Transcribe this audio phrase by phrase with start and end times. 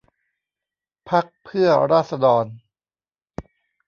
[1.09, 2.45] พรรคเพื่อราษฎร